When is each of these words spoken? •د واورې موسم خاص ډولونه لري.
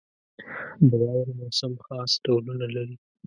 •د 0.89 0.91
واورې 1.01 1.33
موسم 1.39 1.73
خاص 1.85 2.11
ډولونه 2.25 2.65
لري. 2.75 2.95